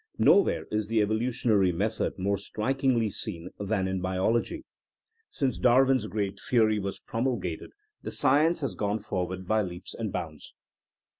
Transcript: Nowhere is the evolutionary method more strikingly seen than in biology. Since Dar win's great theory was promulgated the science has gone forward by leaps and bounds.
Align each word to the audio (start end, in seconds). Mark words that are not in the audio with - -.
Nowhere 0.17 0.65
is 0.71 0.87
the 0.87 0.99
evolutionary 1.03 1.71
method 1.71 2.17
more 2.17 2.35
strikingly 2.39 3.11
seen 3.11 3.51
than 3.59 3.87
in 3.87 4.01
biology. 4.01 4.65
Since 5.29 5.59
Dar 5.59 5.85
win's 5.85 6.07
great 6.07 6.39
theory 6.49 6.79
was 6.79 6.97
promulgated 6.99 7.69
the 8.01 8.09
science 8.09 8.61
has 8.61 8.73
gone 8.73 8.97
forward 8.97 9.47
by 9.47 9.61
leaps 9.61 9.93
and 9.93 10.11
bounds. 10.11 10.55